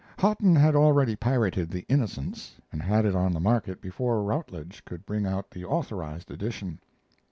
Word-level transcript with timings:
Hotten 0.17 0.55
had 0.55 0.75
already 0.75 1.15
pirated 1.15 1.69
The 1.69 1.85
Innocents, 1.87 2.55
and 2.71 2.81
had 2.81 3.05
it 3.05 3.15
on 3.15 3.33
the 3.33 3.39
market 3.39 3.81
before 3.81 4.23
Routledge 4.23 4.83
could 4.83 5.05
bring 5.05 5.27
out 5.27 5.51
the 5.51 5.63
authorized 5.63 6.31
edition. 6.31 6.79